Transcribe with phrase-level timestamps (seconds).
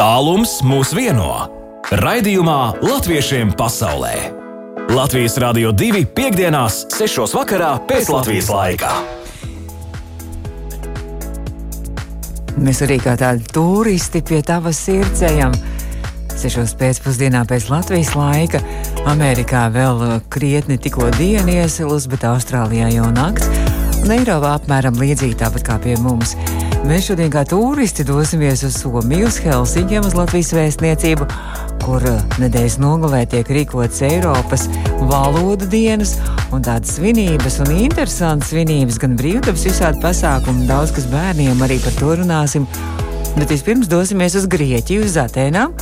[0.00, 1.26] Tālums mūs vieno.
[1.92, 4.14] Raidījumā Latviešiem pasaulē.
[4.96, 7.34] Latvijas Rādio 2 piekdienās, 6.
[7.36, 8.94] vakarā pēc Latvijas laika.
[12.56, 15.52] Mēs arī kā tādi turisti pie tavas sirds ejam.
[16.32, 16.64] 6.
[16.80, 18.62] pēcpusdienā pēc Latvijas laika.
[19.04, 23.52] Amerikā vēl krietni tikko diena iesilus, bet Austrālijā jau nakts.
[24.00, 26.38] Un Eiropā apmēram līdzīgi tāpat kā pie mums.
[26.88, 31.28] Mēs šodien kā turisti dosimies uz Somiju, uz Helsinkiem, uz Latvijas vēstniecību,
[31.84, 34.66] kur uh, nedēļas nogalē tiek rīkotas Eiropas
[35.10, 36.16] valodu dienas
[36.54, 41.96] un tādas svinības un interesantas svinības, gan brīvdabas visādi pasākumi, daudz kas bērniem arī par
[42.00, 42.68] to runāsim.
[43.36, 45.76] Bet vispirms dosimies uz Grieķiju, uz Atēnām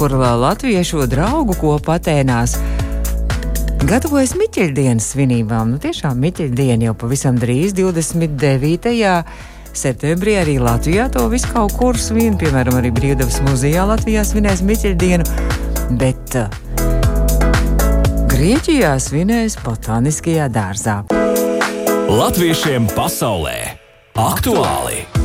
[0.00, 2.54] kur latviešu draugu kopā Atēnās
[3.84, 5.74] gatavojas Miķeļdienas svinībām.
[5.74, 8.94] Nu, tiešām Miķeļdiena jau pavisam drīz, 29.
[9.76, 15.26] Septembrī arī Latvijā to visu kaut kur svin, piemēram, arī Brīvdabas muzejā Latvijā svinēs Miķeļdienu,
[16.00, 16.48] bet uh,
[18.30, 21.00] Grieķijā svinēs Botāniskajā dārzā.
[22.10, 23.56] Latviešiem pasaulē
[24.18, 25.19] aktuāli!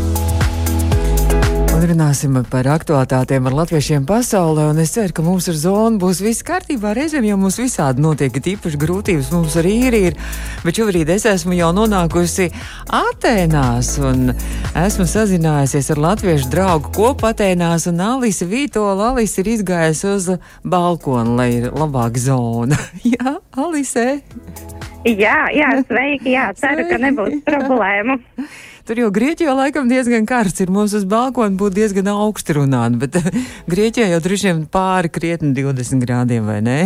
[1.85, 4.71] Un runāsim par aktuālitātēm ar latviešiem pasaulē.
[4.81, 6.95] Es ceru, ka mums ar zonu būs viss kārtībā.
[6.97, 9.97] Reizēm jau mums visādi notiek, ka īpaši grūtības mums arī ir.
[10.07, 10.17] ir.
[10.65, 12.49] Bet šobrīd es esmu jau nonākusi
[12.89, 14.33] Atēnās un
[14.81, 17.85] esmu sazinājusies ar latviešu draugu kopu Atēnās.
[17.93, 20.29] Un Alise Vītola Alise ir izgājusi uz
[20.65, 22.81] balkonu, lai ir labāka zona.
[23.13, 24.23] jā, Alise!
[25.05, 28.23] Jā, jā, sveiki, jā, ceru, ka nebūs problēmu.
[28.85, 30.69] Tur jau Grieķijā laikam diezgan karsts ir.
[30.69, 33.15] Mums uz balkona būtu diezgan augsti runāt, bet
[33.71, 36.77] Grieķijā jau droši vien pāri krietni 20 grādiem, vai ne?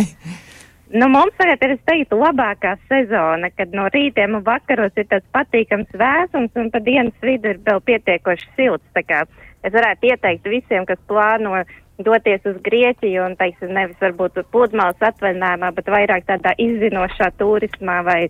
[0.96, 5.28] Nu, mums tagad ir, es teiktu, labākā sezona, kad no rītiem un vakaros ir tāds
[5.36, 8.88] patīkams vēsums un pa dienas vidu ir vēl pietiekoši silts.
[8.96, 9.26] Tā kā
[9.68, 11.66] es varētu ieteikt visiem, kas plāno
[12.00, 18.22] doties uz Grieķiju un, teiksim, nevis varbūt pludmales atvaļinājumā, bet vairāk tādā izzinošā turismā vai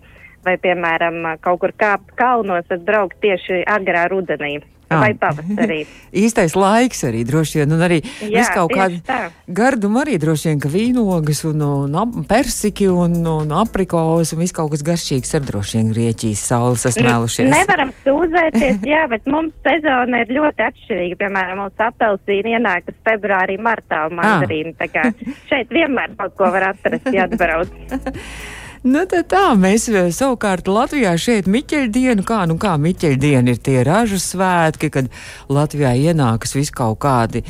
[0.46, 4.58] vai, piemēram, kaut kur kāpt kalnos, tad braukt tieši agrā rudenī.
[4.90, 5.04] Ah.
[5.04, 5.84] Vai pavasarī.
[6.24, 10.70] Īstais laiks arī droši vien, un arī Jā, kaut kāda garduma arī droši vien, ka
[10.72, 15.94] vīnogas un, un persiki un, un aprikos un viss kaut kas garšīgs ar droši vien
[15.94, 17.52] Grieķijas saules sasmēlušies.
[17.54, 21.22] Nevaram sūdzēties, jā, bet mums sezona ir ļoti atšķirīga.
[21.22, 24.74] Piemēram, mums apelsīni ienākas februārī, martā un mandarīni.
[24.80, 25.12] Tā kā
[25.52, 27.78] šeit vienmēr kaut ko var atrast, ja atbrauc.
[28.80, 33.82] Nu, tā, tā mēs eh, savukārt Latvijā šeit Miķeļdienu, kā nu kā Miķeļdiena ir tie
[33.84, 35.10] ražu svētki, kad
[35.52, 37.42] Latvijā ienākas vis kaut kādi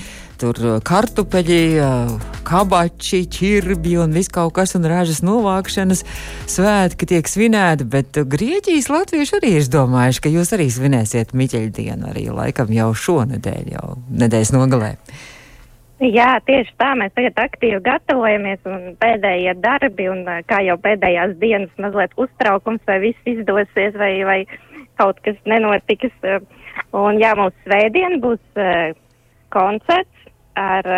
[0.42, 2.10] tur eh, kartupeļi, eh,
[2.50, 6.02] kabači, ķirbi un viss kaut kas un ražas novākšanas
[6.50, 12.26] svētki tiek svinēti, bet Grieķijas latvieši arī ir domājuši, ka jūs arī svinēsiet Miķeļdienu arī
[12.34, 14.97] laikam jau šonedēļ, jau nedēļas nogalē.
[16.00, 16.94] Jā, tieši tā.
[16.97, 22.97] Mēs tagad aktīvi gatavojamies un pēdējie darbi un kā jau pēdējās dienas mazliet uztraukums, vai
[23.03, 24.39] viss izdosies vai, vai
[24.97, 26.15] kaut kas nenotiks.
[26.97, 28.97] Un jā, mums svētdien būs uh,
[29.53, 30.89] koncerts ar,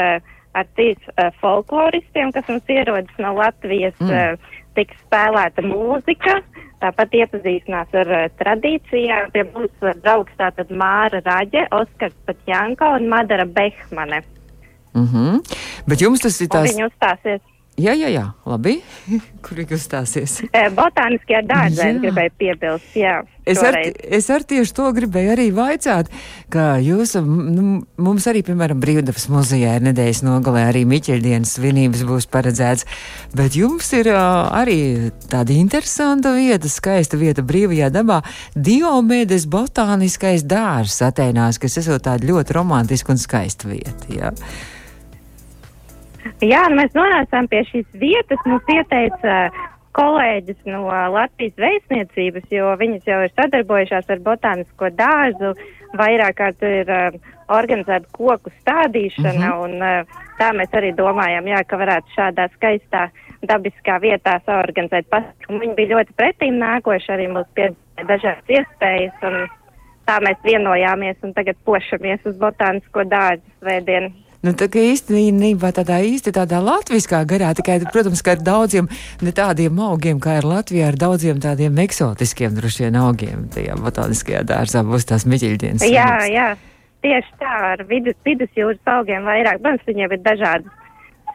[0.54, 3.98] ar trīs uh, folkloristiem, kas mums ierodas no Latvijas.
[3.98, 4.12] Mm.
[4.38, 6.38] Uh, tiks spēlēta mūzika,
[6.82, 9.32] tāpat iepazīstinās ar uh, tradīcijām.
[9.34, 14.22] Pie mums uh, draugs tātad Māra Raģe, Oskars Patjanko un Madara Behmane.
[14.94, 15.56] Mm -hmm.
[15.86, 16.70] Bet jums tas ir tās.
[16.70, 17.40] Viņa uzstāsies.
[17.80, 18.82] Jā, jā, jā, labi.
[19.44, 20.42] Kur viņi uzstāsies?
[20.76, 23.22] Botāniskajā dārzā es gribēju piebilst, jā.
[23.48, 26.10] Es ar, es ar tieši to gribēju arī vaicāt,
[26.52, 32.28] ka jūs, nu, mums arī, piemēram, Brīvdabas muzejā ir nedēļas nogalē arī Miķeļdienas svinības būs
[32.30, 32.86] paredzēts,
[33.34, 38.20] bet jums ir uh, arī tāda interesanta vieta, skaista vieta brīvajā dabā,
[38.54, 44.36] Diomedes botāniskais dārzs Atēnās, kas esot tāda ļoti romantiska un skaista vieta, jā.
[46.42, 48.40] Jā, nu mēs nonācām pie šīs vietas.
[48.46, 49.36] Mums ieteica
[49.96, 55.52] kolēģis no Latvijas vēstniecības, jo viņas jau ir sadarbojušās ar botānisko dārzu,
[55.98, 57.18] vairāk kārt ir uh,
[57.52, 59.64] organizēta koku stādīšana, mm -hmm.
[59.64, 63.08] un uh, tā mēs arī domājam, jā, ka varētu šādā skaistā
[63.48, 65.60] dabiskā vietā saorganizēt pasākumu.
[65.60, 69.48] Viņi bija ļoti pretīm nākoši, arī mums piedāvāja dažādas iespējas, un
[70.06, 74.12] tā mēs vienojāmies un tagad pošamies uz botānisko dārzu svētdienu.
[74.42, 78.88] Nu, tā kā īstenībā tādā īsti tādā latviskā garā, tikai, protams, ka ar daudziem
[79.22, 83.46] ne tādiem augiem, kā ir Latvijā, ar daudziem tādiem eksotiskiem droši vien augiem.
[83.54, 85.86] Tajā botāniskajā dārzā būs tās miķiļdienas.
[85.86, 86.48] Jā, jā,
[87.06, 90.81] tieši tā, ar vidus, vidusjūras augiem vairāk, protams, viņiem ir dažādas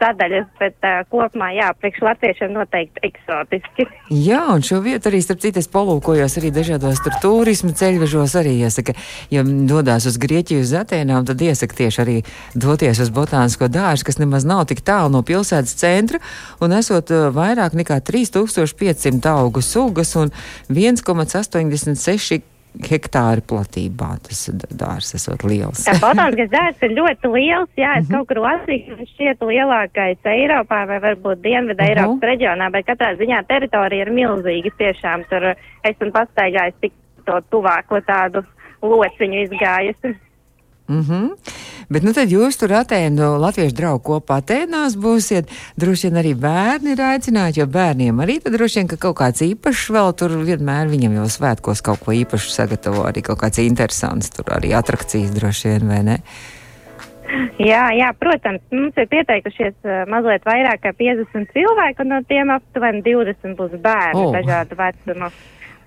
[0.02, 3.88] sadaļas, bet uh, kopumā, jā, priekš latviešiem noteikti eksotiski.
[4.14, 8.58] Jā, un šo vietu arī, starp citu, es palūkojos arī dažādos tur turismu ceļvežos arī
[8.66, 8.96] iesaka,
[9.34, 12.18] ja dodās uz Grieķiju, uz Atēnām, tad iesaka tieši arī
[12.56, 16.22] doties uz botānisko dārzu, kas nemaz nav tik tālu no pilsētas centra,
[16.64, 20.34] un esot uh, vairāk nekā 3500 augu sugas un
[20.74, 24.10] 1,86 hektāri platībā.
[24.26, 25.86] Tas dārzs esot liels.
[25.88, 27.72] Jā, botāniskais dārzs ir ļoti liels.
[27.80, 28.18] Jā, es mm -hmm.
[28.18, 31.90] kaut kur lasīju, ka viņš šķiet lielākais Eiropā vai varbūt Dienvidu uh -huh.
[31.90, 34.70] Eiropas reģionā, bet katrā ziņā teritorija ir milzīga.
[34.78, 35.54] Tiešām tur
[35.84, 36.94] esmu pastaigājis tik
[37.26, 38.44] to tuvāko tādu
[38.82, 40.16] lociņu izgājusi.
[40.88, 41.30] Mm -hmm.
[41.88, 45.48] Bet nu tad jūs tur Atēnu latviešu draugu kopā Atēnās būsiet.
[45.80, 49.46] Droši vien arī bērni ir aicināti, jo bērniem arī tad droši vien, ka kaut kāds
[49.46, 54.36] īpašs vēl tur vienmēr viņam jau svētkos kaut ko īpašu sagatavo, arī kaut kāds interesants
[54.36, 56.20] tur arī atrakcijas droši vien, vai ne?
[57.60, 62.52] Jā, jā, protams, mums ir pieteikušies uh, mazliet vairāk kā 50 cilvēku, un no tiem
[62.56, 64.36] aptuveni 20 būs bērni oh.
[64.36, 65.32] dažādu vecumu.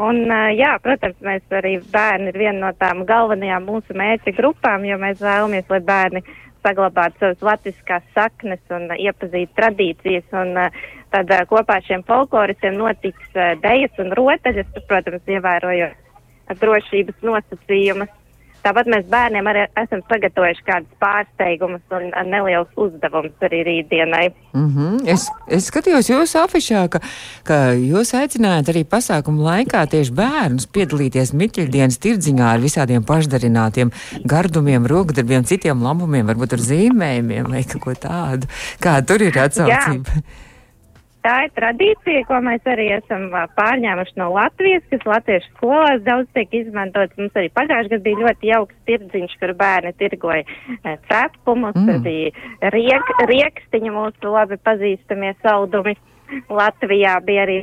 [0.00, 0.22] Un,
[0.56, 5.20] jā, protams, mēs arī bērni ir viena no tām galvenajām mūsu mērķa grupām, jo mēs
[5.20, 6.22] vēlamies, lai bērni
[6.64, 10.24] saglabātu savas latviskās saknes un iepazītu tradīcijas.
[10.40, 10.56] Un,
[11.12, 18.16] tad kopā ar šiem folkloristiem notiks dejas un rotaļas, protams, ievērojot drošības nosacījumus.
[18.64, 24.26] Tāpat mēs bērniem arī esam sagatavojuši kādus pārsteigumus un nelielus uzdevumus arī rītdienai.
[24.52, 24.98] Mm -hmm.
[25.08, 27.00] es, es skatījos jūsu afišā, ka,
[27.44, 33.92] ka jūs aicinājāt arī pasākumu laikā tieši bērnus piedalīties Miķeļdienas tirdziņā ar visādiem pašdarinātiem
[34.24, 38.46] gardumiem, rokdarbiem, citiem labumiem, varbūt ar zīmējumiem vai kaut ko tādu.
[38.80, 40.20] Kā tur ir atsaucība?
[40.20, 40.48] Jā.
[41.20, 43.26] Tā ir tradīcija, ko mēs arī esam
[43.58, 47.16] pārņēmuši no Latvijas, kas latviešu skolās daudz tiek izmantots.
[47.20, 50.46] Mums arī pagājušajā gadā bija ļoti jauks tirdziņš, kur bērni tirgoja
[51.10, 51.90] cepumus, mm.
[51.90, 55.96] tur bija riek, riekstiņi mūsu labi pazīstamie saldumi.
[56.48, 57.58] Latvijā bija arī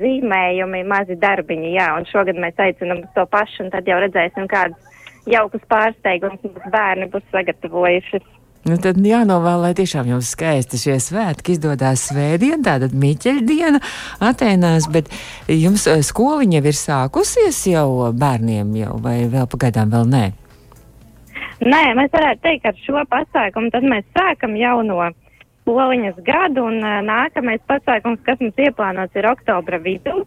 [0.00, 5.02] zīmējumi, mazi darbiņi, jā, un šogad mēs aicinam to pašu, un tad jau redzēsim, kādus
[5.28, 8.22] jaukus pārsteigumus mums bērni būs sagatavojuši.
[8.62, 13.80] Nu, tad jānovēl, lai tiešām jums skaisti šie svētki izdodas svētdien, tātad Miķeļdiena
[14.22, 15.10] Atēnās, bet
[15.50, 20.22] jums eh, skoliņa ir sākusies jau bērniem jau, vai vēl pagaidām vēl nē?
[21.66, 25.10] Nē, mēs varētu teikt, ka ar šo pasākumu tad mēs sākam jauno
[25.64, 30.22] skoliņas gadu, un uh, nākamais pasākums, kas mums ieplānots, ir oktobra vidū.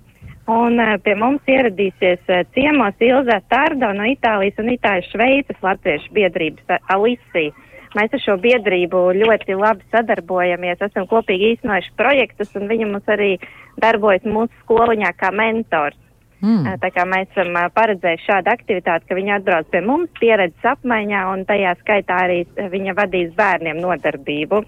[0.52, 7.56] Un pie mums ieradīsies ciemos Ilza Tardo no Itālijas un Itālijas Šveices latviešu biedrības Alisija.
[7.96, 13.36] Mēs ar šo biedrību ļoti labi sadarbojamies, esam kopīgi īstenojuši projektus, un viņa mums arī
[13.80, 16.00] darbojas mūsu skoliņā kā mentors.
[16.44, 16.76] Mm.
[16.82, 21.46] Tā kā mēs esam paredzējuši šādu aktivitāti, ka viņa atbrauc pie mums pieredzes apmaiņā, un
[21.48, 22.42] tajā skaitā arī
[22.74, 24.66] viņa vadīs bērniem nodarbību.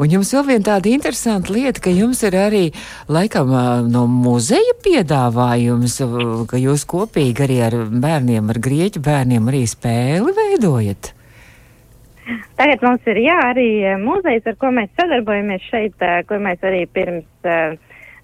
[0.00, 2.62] Un jums vēl viena tāda interesanta lieta, ka jums ir arī
[3.10, 3.50] laikam
[3.90, 5.98] no muzeja piedāvājums,
[6.48, 11.12] ka jūs kopīgi arī ar bērniem, ar grieķu bērniem arī spēli veidojat.
[12.58, 16.62] Tagad mums ir jā, arī eh, muzejs, ar ko mēs sadarbojamies šeit, eh, kur mēs
[16.66, 17.74] arī pirms uh,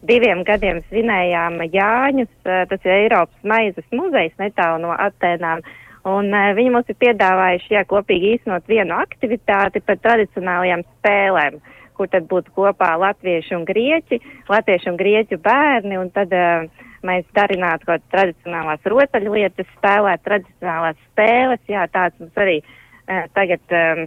[0.06, 2.30] diviem gadiem svinējām Jāņus.
[2.44, 5.64] Tas ir Eiropas maizes muzejs netālu no Atēnām.
[6.06, 11.56] Un viņi mums ir piedāvājuši, jā, kopīgi īstenot vienu aktivitāti par tradicionālajām spēlēm,
[11.98, 14.20] kur tad būtu kopā latvieši un grieķi,
[14.52, 16.68] latvieši un grieķu bērni, un tad uh,
[17.02, 23.74] mēs darinātu kaut kādas tradicionālās rotaļlietas, spēlēt tradicionālās spēles, jā, tāds mums arī Eh, tagad
[23.74, 24.06] um,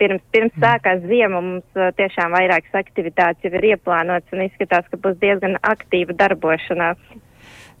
[0.00, 0.62] pirms, pirms mm.
[0.64, 5.58] sākās ziema mums uh, tiešām vairākas aktivitātes jau ir ieplānotas un izskatās, ka būs diezgan
[5.62, 7.00] aktīva darbošanās.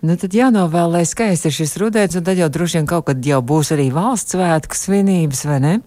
[0.04, 3.24] Nu, tad jānovēl, lai skaisti ir šis rudens, un tad jau droši vien kaut kad
[3.24, 5.78] jau būs arī valsts svētku svinības, vai ne?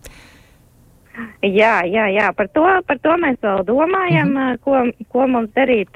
[1.43, 4.57] Jā, jā, jā, par to, par to mēs vēl domājam, mm -hmm.
[4.63, 5.89] ko, ko mums darīt.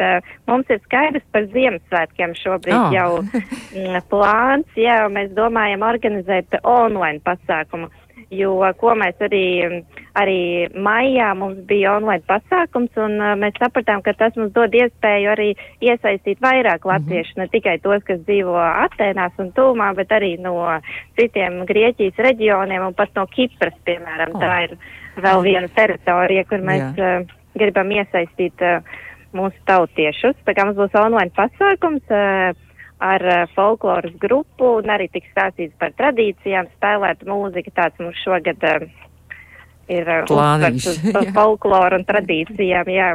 [0.48, 2.94] Mums ir skaidrs par Ziemassvētkiem šobrīd oh.
[2.94, 7.90] jau mm, plāns, jā, mēs domājam organizēt online pasākumu
[8.38, 9.46] jo ko mēs arī,
[10.20, 10.40] arī
[10.74, 15.50] maijā mums bija online pasākums un uh, mēs sapratām, ka tas mums dod iespēju arī
[15.84, 17.46] iesaistīt vairāk latviešu, mm -hmm.
[17.46, 20.56] ne tikai tos, kas dzīvo Atēnās un Tūmā, bet arī no
[21.20, 24.36] citiem Grieķijas reģioniem un pat no Kipras, piemēram.
[24.36, 24.42] Oh.
[24.42, 24.78] Tā ir
[25.16, 27.20] vēl viena teritorija, kur mēs Jā.
[27.22, 28.84] uh, gribam iesaistīt uh,
[29.34, 30.36] mūsu tautiešus.
[30.46, 32.04] Tā kā mums būs online pasākums.
[32.10, 32.54] Uh,
[33.04, 37.74] ar uh, folkloras grupu un arī tiks stāstīts par tradīcijām, spēlēt mūziku.
[37.76, 38.88] Tāds mums šogad uh,
[39.92, 42.92] ir uh, plāns par folkloru un tradīcijām.
[42.94, 43.10] Jā.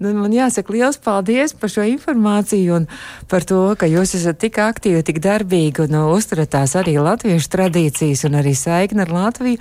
[0.00, 2.86] Nu, man jāsaka liels paldies par šo informāciju un
[3.28, 8.24] par to, ka jūs esat tik aktīvi, tik darbīgi un uzturat tās arī latviešu tradīcijas
[8.28, 9.60] un arī saikni ar Latviju.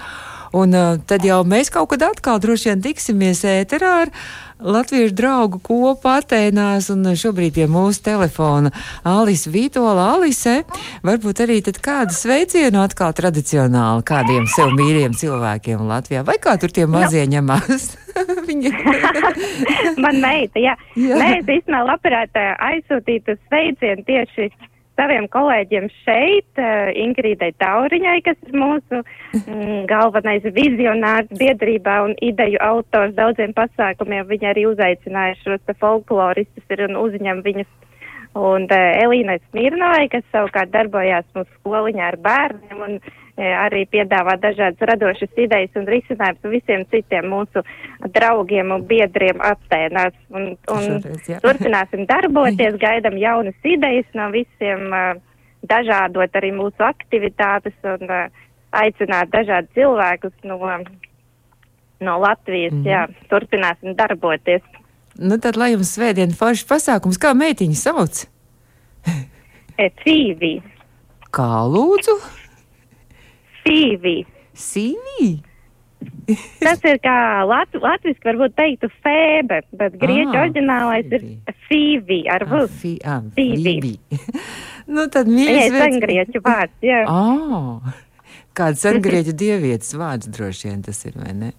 [0.58, 4.14] Un uh, tad jau mēs kaut kad atkal droši vien tiksimies ēterā ar
[4.60, 8.72] latviešu draugu kopu Atēnās un šobrīd pie mūsu telefona
[9.08, 10.10] Alise Vītola.
[10.16, 10.64] Alise,
[11.06, 16.74] varbūt arī tad kādu sveicienu atkal tradicionāli kādiem sev mīļiem cilvēkiem Latvijā, vai kā tur
[16.76, 17.38] tie mazie no.
[17.38, 17.92] ņemās?
[20.04, 20.76] Man meita, jā.
[20.98, 21.22] jā.
[21.40, 24.50] Es īstenībā labprāt aizsūtītu sveicienu tieši
[25.00, 32.60] saviem kolēģiem šeit, uh, Ingrīdai Tauriņai, kas ir mūsu mm, galvenais vizionārs biedrībā un ideju
[32.66, 34.28] autors daudziem pasākumiem.
[34.30, 37.72] Viņa arī uzaicināja šos folkloristus ir un uzņem viņus.
[38.38, 44.36] Un uh, Elīnai Smirnovai, kas savukārt darbojās mūsu skoliņā ar bērniem un uh, arī piedāvā
[44.42, 47.64] dažādas radošas idejas un risinājumus visiem citiem mūsu
[48.16, 50.16] draugiem un biedriem Atēnās.
[50.34, 54.90] Un, un Šoreiz, turpināsim darboties, gaidam jaunas idejas no visiem,
[55.70, 58.12] dažādot arī mūsu aktivitātes un
[58.76, 60.60] aicināt dažādus cilvēkus no,
[62.04, 62.76] no Latvijas.
[62.76, 62.88] Mm.
[62.88, 64.66] Jā, turpināsim darboties.
[65.20, 68.26] Nu tad, lai jums svētdien foršs pasākums, kā meitiņa sauc?
[70.04, 70.60] Cīvī.
[71.36, 72.16] Kā lūdzu?
[73.70, 74.18] Sīvī.
[74.58, 75.30] Sīvī?
[76.64, 77.16] Tas ir kā
[77.48, 81.26] lat, latviski varbūt teiktu fēbe, bet grieķu ah, oriģinālais ir
[81.68, 82.62] fīvī ar v.
[82.62, 83.96] Ah, fī, ah, fīvī.
[84.96, 85.74] nu tad vērts.
[85.74, 87.04] Jā, sengrieķu vārds, jā.
[87.12, 87.94] Oh,
[88.58, 91.54] kāds sengrieķu dievietes vārds droši vien tas ir, vai ne?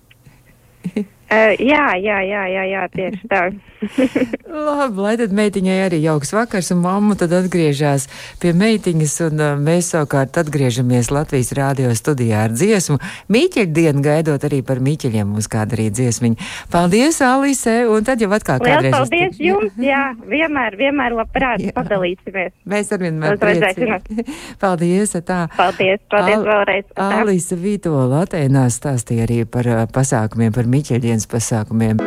[1.30, 3.44] Uh, jā, jā, jā, jā, jā, tieši tā.
[4.50, 8.08] Labi, lai tad meitiņai arī jauks vakars, un mamma tad atgriežas
[8.42, 12.98] pie meitiņas, un uh, mēs savukārt atgriežamies Latvijas rādio studijā ar dziesmu.
[13.30, 16.48] Mīķeļu dienu gaidot arī par mīķeļiem mums kāda arī dziesmiņa.
[16.74, 18.90] Paldies, Alise, un tad jau atkal kādreiz.
[18.96, 19.40] Paldies uz...
[19.46, 20.02] jums, jā,
[20.34, 21.76] vienmēr, vienmēr labprāt jā.
[21.78, 22.50] padalīsimies.
[22.74, 24.26] Mēs ar vienmēr priecīgi.
[24.66, 25.44] Paldies, tā.
[25.54, 26.90] Paldies, paldies Al vēlreiz.
[26.98, 32.00] Alise Vītola Atēnās stāstīja arī par uh, pasākumiem par mīķeļu dienas pasākumiem.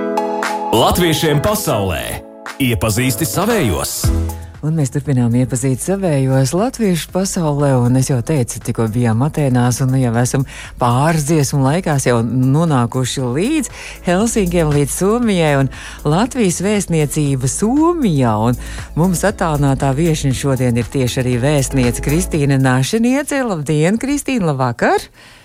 [0.73, 2.23] Latviešiem pasaulē
[2.59, 4.03] iepazīsti savējos!
[4.63, 9.91] Un mēs turpinām iepazīt savējos latviešu pasaulē, un es jau teicu, tikko bijām Atēnās, un
[9.91, 10.45] nu jau esam
[10.79, 13.69] pāris dziesmu laikās jau nonākuši līdz
[14.07, 15.71] Helsinkiem, līdz Somijai, un
[16.07, 18.55] Latvijas vēstniecība Somijā, un
[18.95, 23.43] mums attālinātā viešņa šodien ir tieši arī vēstniece Kristīna Našiniece.
[23.43, 25.01] Labdien, Kristīna, labvakar!
[25.03, 25.41] Labvakar!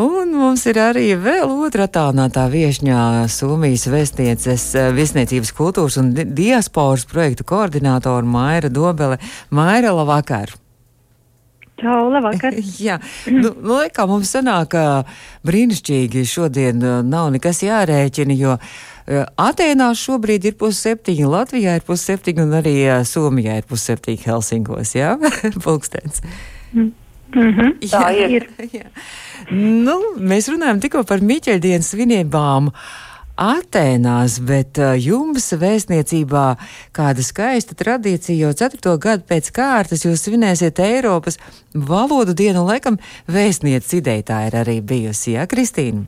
[0.00, 7.06] Un mums ir arī vēl otra attālinātā viesņā Somijas vēstnieces eh, viesniecības kultūras un diasporas
[7.10, 9.18] projektu koordinātora Maira Dobele.
[9.54, 10.54] Maira, labvakar!
[11.82, 12.54] Čau, labvakar!
[12.86, 13.00] Jā,
[13.34, 14.78] nu, nu, kā mums sanāk,
[15.46, 22.46] brīnišķīgi šodien eh, nav nekas jārēķina, jo eh, Atēnās šobrīd ir pusseptiņi, Latvijā ir pusseptiņi
[22.46, 22.76] un arī
[23.08, 25.16] Somijā ir pusseptiņi Helsinkos, jā?
[25.64, 26.22] Pulkstens.
[26.72, 26.92] Mm.
[27.34, 28.48] Mm -hmm, tā jā, ir.
[28.72, 28.86] Jā.
[29.50, 32.70] Nu, mēs runājam tikko par Miķeļdienas svinībām.
[33.34, 36.44] Atēnās, bet uh, jums vēstniecībā
[36.94, 41.38] kāda skaista tradīcija jau ceturto gadu pēc kārtas jūs svinēsiet Eiropas
[41.74, 46.06] valodu dienu, laikam vēstnieces ideja tā ir arī bijusi, jā, Kristīna?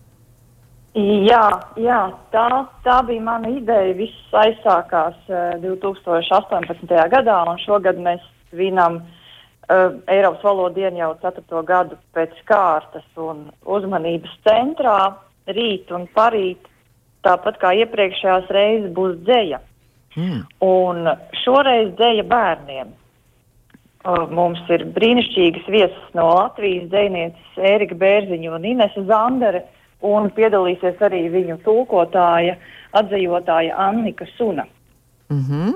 [1.27, 2.47] Jā, jā tā,
[2.85, 3.99] tā bija mana ideja.
[3.99, 7.11] Viss aizsākās uh, 2018.
[7.11, 9.16] gadā, un šogad mēs svinam uh,
[9.67, 14.99] Uh, Eiropas valoda diena jau ceturto gadu pēc kārtas un uzmanības centrā
[15.51, 16.69] rīt un parīt,
[17.27, 19.59] tāpat kā iepriekšējās reizes, būs dzēja.
[20.17, 20.45] Mm.
[20.63, 21.11] Un
[21.43, 22.93] šoreiz dzēja bērniem.
[24.07, 29.65] Uh, mums ir brīnišķīgas viesas no Latvijas dzēnieces Ērika Bērziņa un Inese Zandere,
[30.07, 32.55] un piedalīsies arī viņu tulkotāja,
[32.95, 34.69] atzīvotāja Annika Suna.
[35.27, 35.75] Mm -hmm.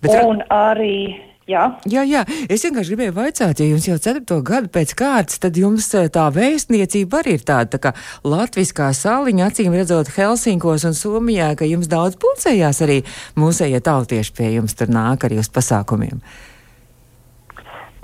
[0.00, 0.24] Bet...
[0.24, 1.20] Un arī
[1.52, 1.64] Jā.
[1.90, 5.90] jā, jā, es vienkārši gribēju vaicāt, ja jums jau ceturto gadu pēc kārtas, tad jums
[5.98, 7.92] eh, tā vēstniecība arī ir tāda tā kā
[8.24, 13.02] latviskā saliņa, acīm redzot Helsinkos un Somijā, ka jums daudz pulcējās arī
[13.40, 16.22] mūsējie tautieši pie jums tur nāk arī uz pasākumiem.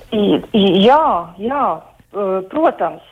[0.09, 1.05] Jā,
[1.37, 1.65] jā,
[2.53, 3.05] protams,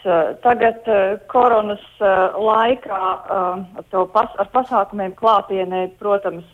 [0.45, 0.87] tagad
[1.29, 3.01] koronas laikā
[3.91, 6.47] pas, ar pasākumiem klātienē, protams,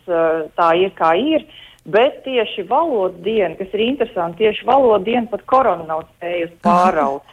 [0.57, 1.47] tā ir kā ir.
[1.85, 7.25] Bet tieši valodas diena, kas ir interesanti, tieši valodas diena pat korona nav spējusi pāraut.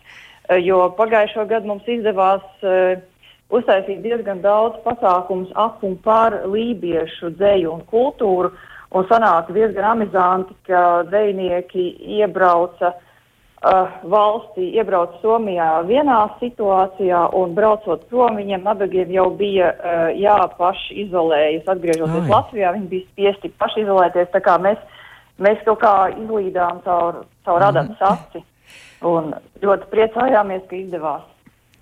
[0.49, 2.99] Eh, jo pagājušo gadu mums izdevās uh,
[3.55, 8.51] uztaisīt diezgan daudz pasākumus ap un par lībiešu dzēju un kultūru.
[8.91, 11.87] Un sanāca diezgan amizanti, ka dzējnieki
[12.19, 13.07] iebrauca uh,
[13.61, 21.01] uh, valstī iebrauc Somijā vienā situācijā un braucot prom, viņiem nabagiem jau bija uh, jāpaši
[21.07, 21.69] izolējas.
[21.69, 22.31] Atgriežoties Ai.
[22.33, 24.31] Latvijā, viņi bija spiesti paši izolēties.
[24.35, 24.79] Tā kā mēs,
[25.43, 27.69] mēs kaut kā izlīdām caur, caur mm.
[27.73, 28.47] adatas aci
[29.07, 31.29] un ļoti priecājāmies, ka izdevās.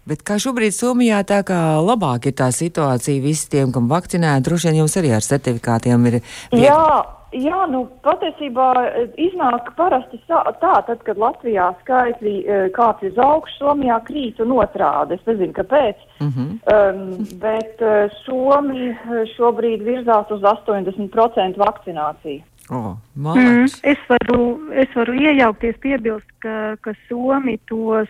[0.08, 4.78] Bet kā šobrīd Somijā tā kā labāk ir tā situācija visiem, kam vakcinēti, droši vien
[4.80, 6.16] jums arī ar certifikātiem ir.
[6.48, 6.64] Viegli.
[6.64, 13.18] Jā, jā, nu patiesībā e, iznāk parasti tā, tad, kad Latvijā skaitļi e, kāpj uz
[13.24, 15.18] augšu, Somijā krīt un otrādi.
[15.18, 15.96] Es nezinu, kāpēc.
[16.20, 16.50] Mm -hmm.
[16.74, 18.94] um, bet uh, Somi
[19.36, 22.42] šobrīd virzās uz 80% vakcināciju.
[22.70, 28.08] Oh, mm, es, varu, es varu iejaukties, piebilst, ka, ka Somi tos,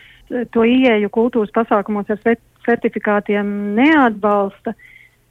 [0.51, 2.19] to ieeju kultūras pasākumos ar
[2.67, 4.75] certifikātiem neatbalsta.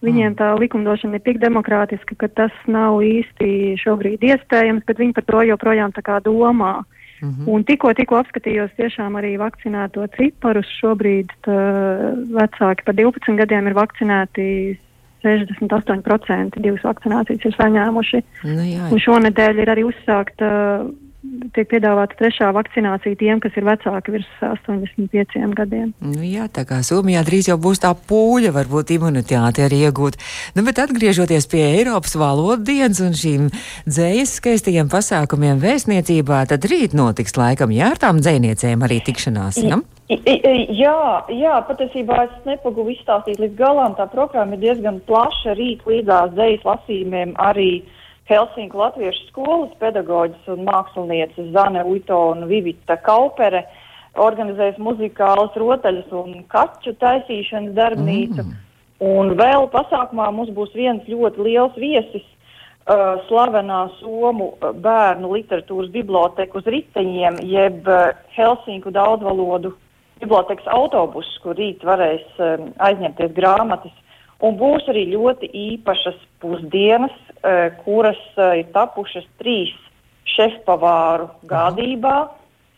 [0.05, 0.37] Viņiem mm.
[0.37, 5.41] tā likumdošana ir tik demokrātiska, ka tas nav īsti šobrīd iespējams, bet viņi par to
[5.49, 6.83] joprojām tā kā domā.
[7.21, 7.47] Mm -hmm.
[7.49, 10.69] Un tikko, tikko apskatījos tiešām arī vakcinēto ciparus.
[10.81, 11.33] Šobrīd
[12.29, 14.77] vecāki par 12 gadiem ir vakcinēti
[15.23, 18.21] 68% divas vakcinācijas ir saņēmuši.
[18.43, 18.91] Nu, jā.
[18.91, 20.49] Un šonadēļ ir arī uzsākta,
[21.55, 25.91] tiek piedāvāta trešā vakcinācija tiem, kas ir vecāki virs 85 gadiem.
[26.03, 30.19] Nu, jā, tā kā Somijā drīz jau būs tā pūļa, varbūt imunitāte arī iegūt.
[30.57, 33.49] Nu, bet atgriežoties pie Eiropas valodas dienas un šīm
[33.89, 39.61] dzējas skaistajiem pasākumiem vēstniecībā, tad rīt notiks laikam jā, ar tām dzēniecēm arī tikšanās.
[39.65, 39.81] Ja?
[40.07, 40.99] Jā,
[41.35, 43.95] jā, patiesībā es nepagūvu izstāstīt līdz galam.
[43.97, 45.57] Tā programma ir diezgan plaša.
[45.59, 47.81] Rīt līdzās dzejas lasījumiem arī
[48.27, 53.63] Helsinku Latviešu skolas pedagoģis un mākslinieces Zane Uito un Vivita Kaupere
[54.17, 58.43] organizēs muzikālas rotaļas un kaču taisīšanas darbnīcu.
[58.43, 58.63] Mm.
[59.07, 62.25] Un vēl pasākumā mums būs viens ļoti liels viesis,
[62.89, 69.75] uh, slavenā Somu bērnu literatūras biblioteka uz riteņiem, jeb uh, Helsinku daudzvalodu
[70.21, 73.93] bibliotekas autobuss, kur rīt varēs um, aizņemties grāmatas.
[74.45, 79.73] Un būs arī ļoti īpašas pusdienas, uh, kuras uh, ir tapušas trīs
[80.35, 82.17] šefpavāru gādībā.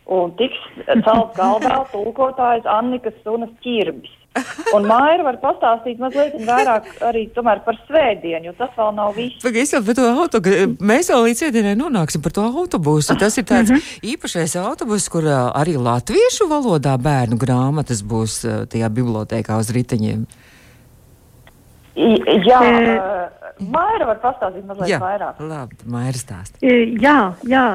[0.10, 4.16] Un tiks celt galdā tulkotājs Annikas Sunas ķirbis.
[4.76, 9.46] Un Maija var pastāstīt mazliet vairāk arī par svētdienu, jo tas vēl nav viss.
[9.50, 13.18] Es jau par to autobusu, mēs vēl līdz svētdienai nonāksim par to autobusu.
[13.20, 14.14] Tas ir tāds mm -hmm.
[14.14, 20.26] īpašais autobus, kur arī latviešu valodā bērnu grāmatas būs tajā bibliotēkā uz riteņiem.
[22.00, 22.60] Jā,
[23.60, 25.40] Maira var pastāstīt mazliet jā, vairāk.
[25.44, 26.56] Labi, Maira stāst.
[26.64, 27.18] Jā,
[27.50, 27.66] jā,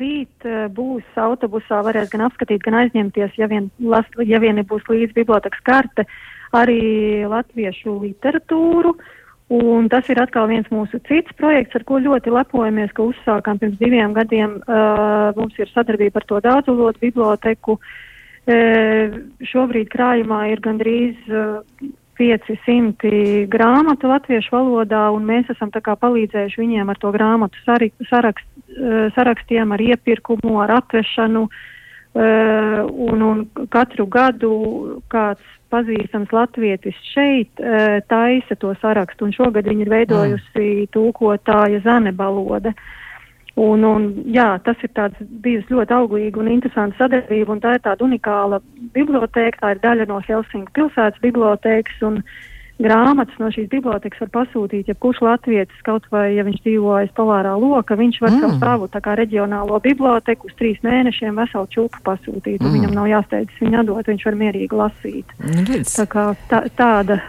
[0.00, 5.16] rīt būs autobusā, varēs gan apskatīt, gan aizņemties, ja vien, las, ja vien būs līdz
[5.16, 6.04] bibliotekas karte,
[6.54, 8.94] arī latviešu literatūru.
[9.54, 13.76] Un tas ir atkal viens mūsu cits projekts, ar ko ļoti lepojamies, ka uzsākām pirms
[13.80, 14.56] diviem gadiem.
[14.64, 17.76] Uh, mums ir sadarbība ar to daudzvalodu biblioteku.
[18.44, 21.60] Uh, šobrīd krājumā ir gandrīz uh,
[22.18, 29.72] 500 grāmatu latviešu valodā, un mēs esam palīdzējuši viņiem ar to grāmatu sarakst, eh, sarakstiem,
[29.72, 31.48] ar iepirkumu, ar atvešanu.
[32.14, 33.40] Uh, un, un
[33.74, 34.50] katru gadu
[35.10, 35.42] kāds
[35.74, 40.92] pazīstams latvietis šeit uh, taisa to sarakstu, un šogad viņi ir veidojusi mm.
[40.94, 42.70] tūkotāja Zane Balode.
[42.70, 43.03] Uh,
[43.54, 47.84] Un, un, jā, tas ir tāds bijis ļoti auglīga un interesanta sadarbība, un tā ir
[47.84, 48.58] tāda unikāla
[48.96, 52.18] bibliotēka, tā ir daļa no Helsinku pilsētas bibliotēkas, un
[52.82, 57.12] grāmatas no šīs bibliotekas var pasūtīt, ja kurš latvietis kaut vai, ja viņš dzīvo aiz
[57.14, 58.56] polārā loka, viņš var mm.
[58.58, 62.66] savu tā kā reģionālo biblioteku uz trīs mēnešiem veselu čupu pasūtīt, mm.
[62.66, 65.38] un viņam nav jāsteidzas viņu atdot, viņš var mierīgi lasīt.
[65.38, 65.86] Mm.
[65.94, 67.20] Tā kā tā, tāda,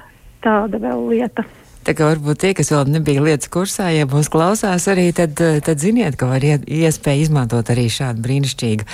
[0.42, 1.46] tāda vēl lieta.
[1.86, 5.60] Tā kā varbūt tie, kas vēl nebija lietas kursā, ja mūs klausās arī, tad, eh,
[5.62, 8.88] tad ziniet, ka var iespēja izmantot arī šādu brīnišķīgu,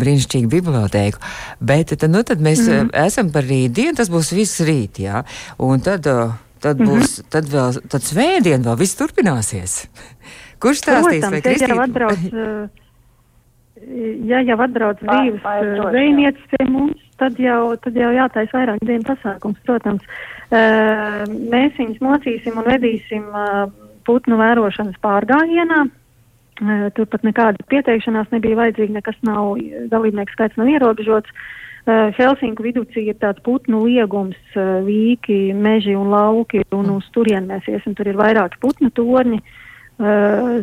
[0.00, 1.20] brīnišķīgu bibliotēku.
[1.60, 2.88] Bet tad, nu, tad mēs mm.
[3.04, 5.28] esam par rītdienu, tas būs viss rīt, jā.
[5.60, 6.32] Un tad, eh,
[6.64, 7.28] tad būs, mm -hmm.
[7.36, 9.84] tad vēl, tad svētdien vēl viss turpināsies.
[10.62, 11.20] Kurš stāstīs?
[11.20, 11.84] Protams, vai Kristīna?
[11.84, 12.20] Atbrauc,
[14.32, 15.44] ja jau atbrauc divas
[15.92, 20.02] zvejnieces pie mums, tad jau, tad jau jātais vairāk dienu pasākums, protams.
[20.48, 23.66] Uh, mēs viņus mocīsim un vedīsim uh,
[24.08, 25.82] putnu vērošanas pārgājienā.
[25.84, 29.58] Uh, Turpat nekāda pieteikšanās nebija vajadzīga, nekas nav,
[29.92, 31.34] dalībnieku skaits nav ierobežots.
[31.88, 34.36] Helsinku vidū ir tāds putnu liegums,
[34.84, 37.94] vīki, meži un lauki, un uz turien mēs iesim.
[37.96, 39.38] Tur ir vairāki putnu torņi.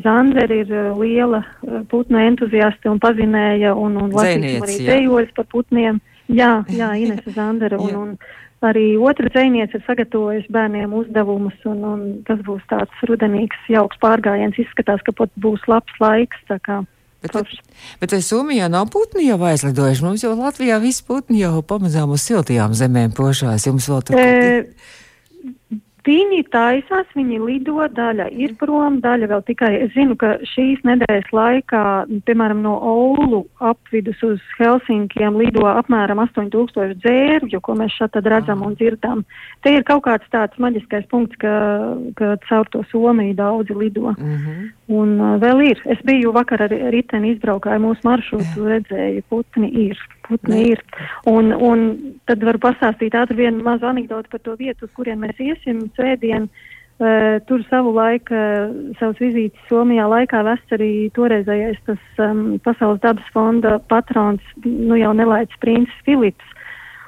[0.04, 1.42] Zanderi ir liela
[1.90, 5.98] putnu entuziasta un pazinēja, un, un lasīsim arī dzējoļus par putniem.
[6.30, 7.82] Jā, jā Inese Zandera.
[7.82, 8.14] Un, un,
[8.64, 14.58] Arī otra dzēniece ir sagatavojusi bērniem uzdevumus, un, un tas būs tāds rudenīgs, jauks pārgājiens.
[14.62, 16.40] Izskatās, ka pat būs labs laiks.
[16.48, 16.70] Bet,
[17.34, 17.52] bet,
[18.02, 20.06] bet vai Somijā nav putni jau aizlidojuši?
[20.06, 23.68] Mums jau Latvijā viss putni jau pamazām uz siltajām zemēm pošās.
[23.68, 24.66] Jums vēl tur e,
[26.06, 29.72] Viņi taisās, viņi lido, daļa ir prom, daļa vēl tikai.
[29.88, 31.82] Es zinu, ka šīs nedēļas laikā,
[32.28, 38.62] piemēram, no Oulu apvidus uz Helsinkiem lido apmēram 8000 dzērvju, ko mēs šeit tad redzam
[38.68, 39.24] un dzirdam.
[39.66, 41.56] Te ir kaut kāds tāds maģiskais punkts, ka,
[42.20, 44.14] ka caur to Somiju daudzi lido.
[44.14, 44.70] Mm -hmm.
[44.86, 45.80] Un uh, vēl ir.
[45.90, 50.02] Es biju vakar ar riteni izbraukāju mūsu maršrutu, redzēju, putni ir.
[50.28, 50.84] Putni ir.
[51.30, 51.88] Un, un
[52.30, 56.50] tad varu pastāstīt ātri vienu mazu anekdotu par to vietu, uz kurien mēs iesim svētdien.
[56.96, 63.02] Uh, tur savu laiku, uh, savas vizītes Somijā laikā vests arī toreizējais tas um, Pasaules
[63.04, 66.54] dabas fonda patrons, nu jau nelaids princis Filips.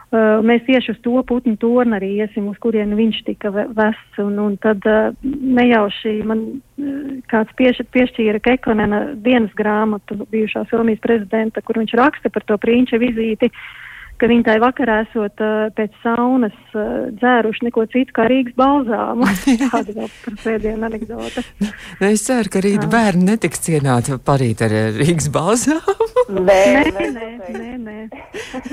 [0.08, 4.22] Uh, mēs tieši uz to putnu torni arī iesim, uz kurien viņš tika vests.
[4.24, 11.04] Un, un tad uh, nejauši man uh, kāds pieš, piešķīra Kekonena dienas grāmatu bijušā Somijas
[11.04, 13.52] prezidenta, kur viņš raksta par to prinča vizīti.
[13.52, 13.87] Uh,
[14.22, 19.28] ka viņi tajā vakarā esot uh, pēc saunas uh, dzēruši neko citu kā Rīgas balzāmu.
[19.64, 21.44] Tāda vēl par pēdējo anekdote.
[21.62, 21.72] Nu,
[22.10, 26.10] es ceru, ka rīt bērni netiks cienāti parīt ar Rīgas balzāmu.
[26.40, 26.64] nē,
[26.98, 28.00] nē, nē, nē, nē.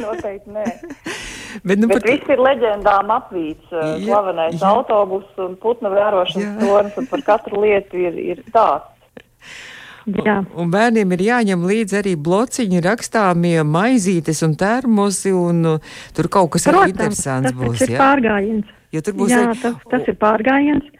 [0.00, 0.66] Noteikti nē.
[1.66, 2.08] Bet, nu, Bet par...
[2.10, 3.68] viss ir leģendām apvīts.
[4.02, 8.90] Slavenais autobus un putnu vērošanas tornis, un par katru lietu ir, ir tāds.
[10.04, 10.40] Jā.
[10.60, 16.52] Un, bērniem ir jāņem līdzi arī blociņi, rakstāmie maizītes un termosi, un uh, tur kaut
[16.54, 17.78] kas Protams, arī interesants tas, būs.
[17.78, 18.00] Tas ir jā?
[18.02, 18.74] pārgājiens.
[18.94, 19.60] Jo tur būs jā, arī...
[19.62, 20.90] tas, tas ir pārgājiens.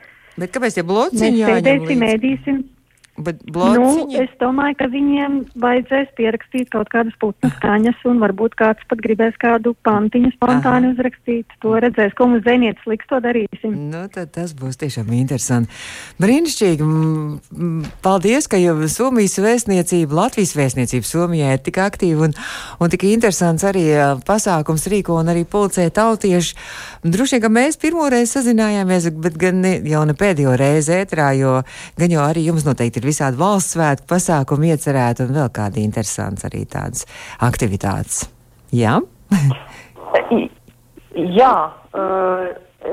[0.41, 2.01] Bet kāpēc tie blociņi jāņem līdzi?
[2.01, 2.65] Mēs
[3.15, 9.03] nu, es domāju, ka viņiem vajadzēs pierakstīt kaut kādas putnu skaņas, un varbūt kāds pat
[9.05, 10.95] gribēs kādu pantiņu spontāni Aha.
[10.97, 11.55] uzrakstīt.
[11.63, 13.77] To redzēs, ko mums zēnietis liks, to darīsim.
[13.93, 15.71] Nu, tad tas būs tiešām interesanti.
[16.23, 16.89] Brīnišķīgi.
[18.03, 22.35] Paldies, ka jau Somijas vēstniecība, Latvijas vēstniecība Somijā ir tik aktīva un,
[22.83, 23.87] un tik interesants arī
[24.27, 26.59] pasākums rīko un arī pulcē tautieši.
[27.07, 31.61] Droši vien, ka mēs pirmoreiz sazinājāmies, bet gan ne, jau ne pēdējo reizi ētrā, jo
[32.01, 35.85] gan jau arī jums noteikti ir ir visādi valsts svētku pasākumi iecerēti un vēl kādi
[35.85, 37.05] interesants arī tādas
[37.45, 38.25] aktivitātes.
[38.75, 38.99] Jā?
[41.15, 41.57] Jā,
[41.95, 42.47] uh,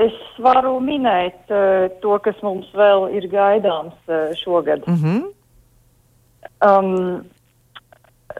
[0.06, 4.86] es varu minēt uh, to, kas mums vēl ir gaidāms uh, šogad.
[4.86, 5.24] Mm -hmm.
[6.68, 7.24] um,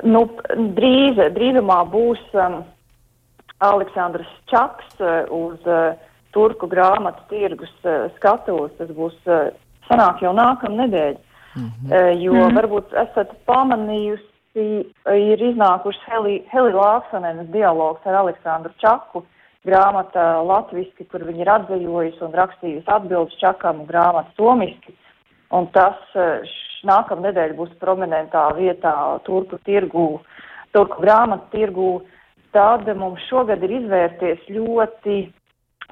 [0.04, 0.22] nu,
[0.78, 2.62] drīz, drīzumā būs um,
[3.60, 5.98] Aleksandrs Čaks uh, uz uh,
[6.32, 8.78] turku grāmatu tirgus uh, skatuves.
[8.78, 9.50] Tas būs uh,
[9.90, 11.18] sanāk jau nākamā
[11.56, 12.22] Mm -hmm.
[12.22, 12.56] Jo -hmm.
[12.58, 14.86] varbūt esat pamanījusi,
[15.32, 19.24] ir iznākuši Heli, Heli Lāksanenes dialogs ar Aleksandru Čaku
[19.66, 24.96] grāmata latviski, kur viņi ir atzaļojusi un rakstījusi atbildes Čakam grāmatu somiski.
[25.52, 25.96] Un tas
[26.88, 28.94] nākamā nedēļa būs prominentā vietā
[29.28, 30.22] turku tirgu,
[30.74, 31.92] turku grāmatu tirgu.
[32.52, 35.32] Tad mums šogad ir izvērties ļoti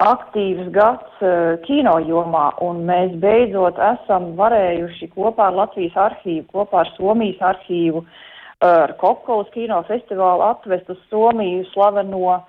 [0.00, 6.84] aktīvs gads uh, kino jomā, un mēs beidzot esam varējuši kopā ar Latvijas arhīvu, kopā
[6.84, 8.26] ar Somijas arhīvu, uh,
[8.64, 12.42] ar Kopkolas kino festivālu atvest uz Somiju slaveno uh,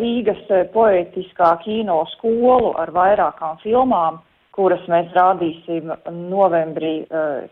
[0.00, 5.92] Rīgas poetiskā kino skolu ar vairākām filmām, kuras mēs rādīsim
[6.28, 7.06] novembrī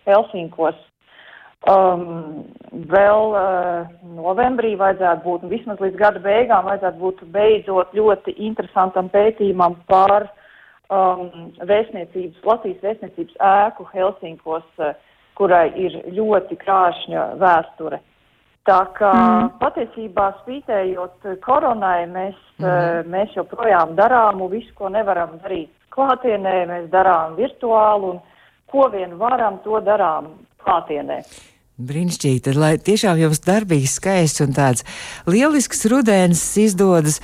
[0.04, 0.76] Helsinkos
[1.68, 2.46] Um,
[2.88, 9.76] vēl uh, novembrī vajadzētu būt, vismaz līdz gada beigām, vajadzētu būt beidzot ļoti interesantam pētījumam
[9.90, 10.30] par
[10.88, 14.96] um, vēstniecības, Latvijas vēstniecības ēku Helsinkos, uh,
[15.36, 18.00] kurai ir ļoti krāšņa vēsture.
[18.64, 19.52] Tā kā mm.
[19.60, 22.64] patiesībā spītējot koronai, mēs, mm.
[22.64, 28.26] uh, mēs joprojām darām visu, ko nevaram darīt klātienē, mēs darām virtuāli un
[28.72, 31.20] ko vien varam, to darām klātienē.
[31.80, 34.84] Brīnišķīgi, tad lai tiešām jums darbīgs, skaists un tāds
[35.30, 37.20] lielisks rudens izdodas.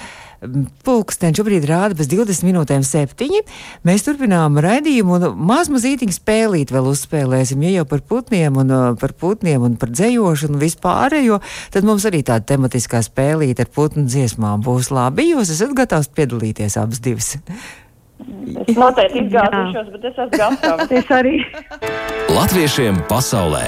[0.84, 3.40] Pulkstenis šobrīd rāda bez 20 minūtēm septiņi.
[3.88, 7.64] Mēs turpinām raidījumu un maz mazītiņu spēlīt vēl uzspēlēsim.
[7.64, 11.40] Ja jau par putniem un par putniem un par dzējošanu un vispārējo,
[11.74, 15.32] tad mums arī tāda tematiskā spēlīte ar putnu dziesmām būs labi.
[15.32, 17.34] Jūs esat gatavs piedalīties abas divas.
[18.66, 20.90] Es noteikti izgāzīšos, bet es esmu gatavs.
[20.98, 21.36] es arī.
[22.34, 23.62] Latviešiem pasaulē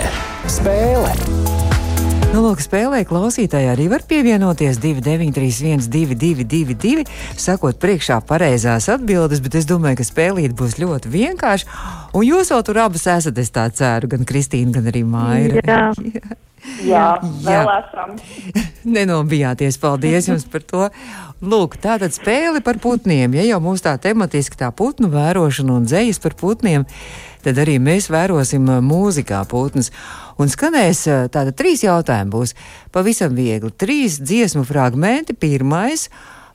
[0.50, 1.12] spēle!
[2.28, 7.06] Nu, lūk, spēlē klausītāji arī var pievienoties 2931, 222,
[7.40, 11.70] sakot priekšā pareizās atbildes, bet es domāju, ka spēlīt būs ļoti vienkārši.
[12.18, 15.64] Un jūs jau tur abas esat, es tā ceru, gan Kristīna, gan arī Maira.
[15.64, 15.80] Jā.
[16.84, 17.62] Jā, Jā.
[17.62, 18.14] vēl esam.
[18.96, 20.88] Nenobijāties, paldies jums par to.
[21.38, 23.36] Lūk, tā tad spēle par putniem.
[23.38, 26.82] Ja jau mums tā tematiski tā putnu vērošana un dzējas par putniem,
[27.44, 29.92] tad arī mēs vērosim mūzikā putnus.
[30.42, 32.56] Un skanēs tāda trīs jautājumi būs
[32.90, 33.70] pavisam viegli.
[33.70, 35.36] Trīs dziesmu fragmenti.
[35.38, 36.08] Pirmais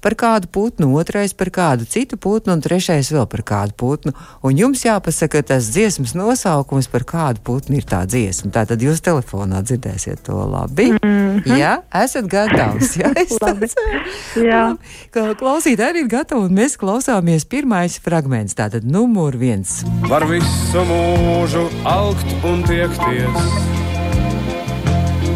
[0.03, 4.13] par kādu putnu, otrais par kādu citu putnu, un trešais vēl par kādu putnu.
[4.43, 8.51] Un jums jāpasaka tas dziesmas nosaukums, par kādu putnu ir tā dziesma.
[8.53, 10.91] Tātad jūs telefonā dzirdēsiet to labi.
[10.91, 11.57] Mm -hmm.
[11.57, 12.95] Jā, esat gatavs.
[13.01, 13.31] Jā, es
[14.35, 14.75] Jā.
[15.13, 18.53] Klausītāji arī ir gatavi, un mēs klausāmies pirmais fragments.
[18.53, 19.83] Tātad numur viens.
[20.09, 23.73] Var visu mūžu augt un tiekties.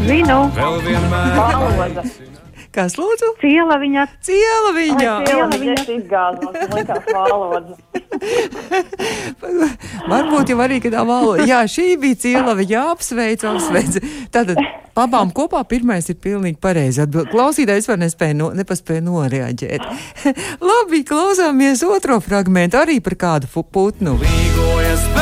[0.08, 2.27] Zinu, Vēl vienmēr Valoda.
[2.78, 3.32] Kas lūdzu?
[3.42, 4.04] ciela viņa.
[4.22, 5.14] Ciela viņa!
[5.26, 7.74] Jā, viņa izgāzās, likās valoda.
[10.12, 11.48] Varbūt jau arī kādā valodā.
[11.50, 13.98] Jā, šī bija ciela, viņa apsveic, apsveic.
[14.34, 14.62] Tātad
[14.98, 17.32] abām kopā pirmais ir pilnīgi pareizi atbild.
[17.34, 19.82] Klausītājs var nespēja, no, nepaspēja noreaģēt.
[20.70, 24.20] Labi, klausāmies otro fragmentu arī par kādu putnu.
[24.22, 25.17] Līgojas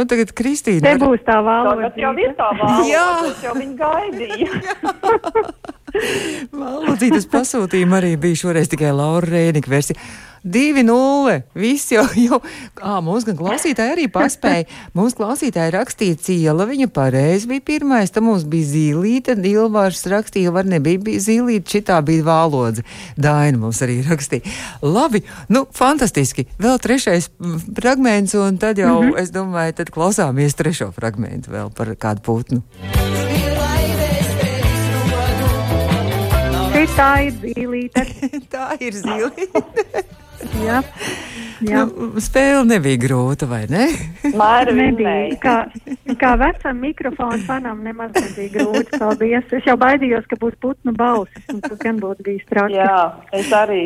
[0.00, 0.80] Nu, tagad Kristīna.
[0.80, 1.90] Te būs tā valoda.
[1.90, 3.08] Tagad jau ir tā valoda, Jā.
[3.28, 4.48] es jau viņu gaidīju.
[6.62, 10.00] Valodzītas pasūtījuma arī bija šoreiz tikai Laura Rēnika versija.
[10.44, 11.42] 2-0.
[11.54, 12.40] Viss jau, jau.
[12.80, 14.68] Ā, mums gan klausītāji arī paspēja.
[14.96, 20.68] Mums klausītāji rakstīja ciela, viņa pareizi bija pirmais, tad mums bija zīlīte, Ilvārs rakstīja, var
[20.68, 22.84] nebija bija zīlīte, šitā bija vālodze.
[23.20, 24.46] Daina mums arī rakstīja.
[24.82, 26.46] Labi, nu, fantastiski.
[26.60, 27.30] Vēl trešais
[27.76, 29.20] fragments, un tad jau, mm -hmm.
[29.20, 32.62] es domāju, tad klausāmies trešo fragmentu vēl par kādu putnu.
[36.70, 38.06] Šitā ir zīlīte.
[38.50, 39.64] Tā ir zīlīte.
[40.64, 40.82] Jā.
[41.60, 41.82] Jā.
[41.84, 43.90] Nu, spēle nebija grūta, vai ne?
[44.32, 45.36] Māra Nebija.
[45.42, 45.56] Kā,
[46.20, 48.96] kā vecam mikrofonu fanam nemaz nebija grūti.
[49.00, 49.52] Paldies.
[49.58, 52.78] Es jau baidījos, ka būs putnu balsis, un tas gan būtu bijis traki.
[52.80, 53.00] Jā,
[53.36, 53.82] es arī.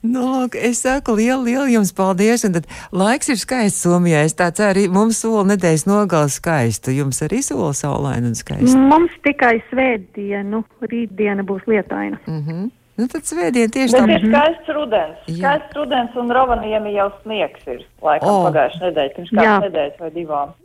[0.00, 2.46] Nu, lūk, es saku lielu, lielu jums paldies.
[2.46, 4.22] Un tad laiks ir skaists Somijā.
[4.24, 6.94] Es tā ceru, arī mums sola nedēļas nogals skaistu.
[6.96, 8.78] Jums arī sola saulaina un skaista.
[8.78, 12.20] Mums tikai svētdienu, rītdiena būs lietaina.
[12.30, 12.70] Mm -hmm.
[13.00, 14.16] Nu, tad svētdien tieši Bet tā.
[14.18, 15.20] ir skaists rudens.
[15.26, 15.36] Jā.
[15.38, 17.84] Skaists rudens un Rovaniemi jau sniegs ir.
[18.04, 18.42] Laikam oh.
[18.48, 20.56] pagājušajā nedēļā, pirms kādas nedēļas vai divām.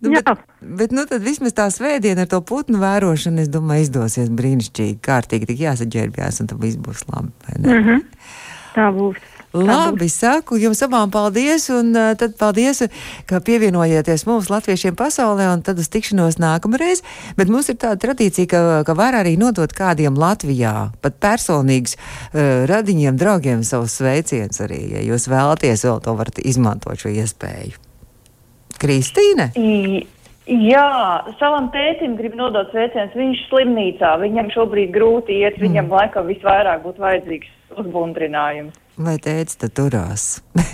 [0.00, 4.30] Nu, bet, bet, nu, tad vismaz tā svētdiena ar to putnu vērošanu, es domāju, izdosies
[4.32, 4.96] brīnišķīgi.
[5.04, 7.34] Kārtīgi tik jāsaģērbjās, un tad viss būs labi.
[7.44, 7.68] vai ne?
[7.68, 8.30] Mm -hmm.
[8.78, 9.20] Tā būs.
[9.50, 12.84] Labi, saku jums abām paldies, un uh, tad paldies,
[13.26, 17.02] ka pievienojieties mums, latviešiem pasaulē, un tad uz tikšanos nākamreiz.
[17.38, 22.62] Bet mums ir tāda tradīcija, ka, ka var arī nodot kādiem Latvijā, pat personīgs uh,
[22.70, 27.74] radiņiem, draugiem savus sveicienus arī, ja jūs vēlaties, vēl to varat izmantot šo iespēju.
[28.80, 29.50] Kristīne?
[29.58, 30.04] I,
[30.46, 30.90] jā,
[31.40, 33.18] savam tētim grib nodot sveicienus.
[33.18, 35.96] Viņš slimnīcā, viņam šobrīd grūti iet, viņam mm.
[35.98, 37.50] laikam visvairāk būtu vajadzīgs
[37.82, 38.78] uzbundrinājums.
[39.00, 40.24] Vai teica, tad turās?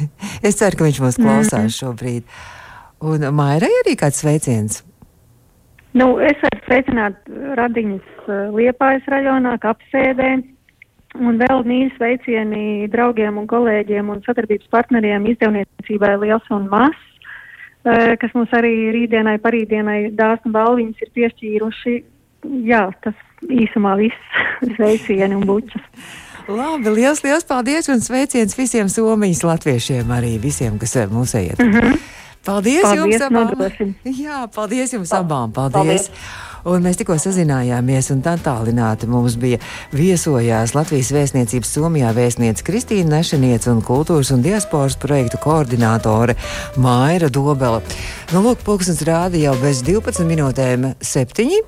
[0.47, 2.27] es ceru, ka viņš mūs klausās šobrīd.
[3.07, 4.81] Un Mairai arī kāds sveiciens?
[5.97, 10.33] Nu, es varu sveicināt radiņus eh, Liepājas rajonā, apsēdē.
[11.17, 16.99] Un vēl mīļi sveicieni draugiem un kolēģiem un sadarbības partneriem izdevniecībai Liels un Mas,
[17.87, 21.97] eh, kas mums arī rītdienai, parītdienai dāsnu balviņas ir piešķīruši.
[22.67, 24.39] Jā, tas īsumā viss
[24.77, 25.87] sveicieni un bučas.
[26.47, 31.59] Labi, liels, liels paldies un sveiciens visiem Somijas latviešiem, arī visiem, kas eh, mūs ejiet.
[31.59, 31.99] Mm -hmm.
[32.47, 33.51] Paldies, Paldies, jums abām!
[33.51, 33.95] nodosim.
[34.05, 35.53] Jā, paldies jums abām!
[35.53, 35.75] Paldies!
[35.75, 36.11] Paldies.
[36.67, 39.61] Un mēs tikko sazinājāmies, un tā tālināti mums bija
[39.95, 46.35] viesojās Latvijas vēstniecības Somijā vēstniece Kristīna Nešaniec un kultūras un diasporas projektu koordinātore
[46.83, 47.79] Maira Dobela.
[48.33, 51.63] Nu, lūk, pulkstens rāda jau bez 12 minūtēm septiņi.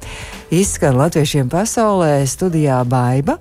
[0.58, 3.38] Izskan latviešiem pasaulē studijā Baiba.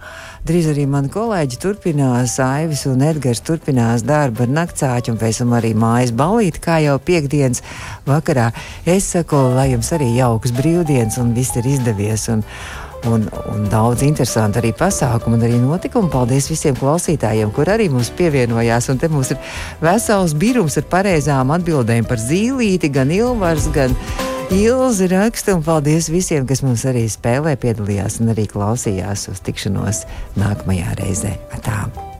[0.47, 5.55] Drīz arī mani kolēģi turpinās, Aivis un Edgars turpinās darbu ar naktsāķu un pēc tam
[5.57, 7.60] arī mājas balīti, kā jau piekdienas
[8.07, 8.45] vakarā.
[8.88, 12.29] Es saku, lai jums arī jauks brīvdienas un viss ir izdevies.
[12.31, 12.45] Un,
[13.05, 16.10] Un, un daudz interesantu arī pasākumu un arī notikumu.
[16.12, 18.89] Paldies visiem klausītājiem, kur arī mums pievienojās.
[18.89, 19.38] Un te mums ir
[19.86, 23.93] vesels birums ar pareizām atbildēm par zīlīti, gan Ilvars, gan
[24.51, 25.57] Ilzi raksta.
[25.57, 30.05] Un paldies visiem, kas mums arī spēlē, piedalījās un arī klausījās uz tikšanos
[30.39, 31.36] nākamajā reizē.
[31.57, 32.07] Atā.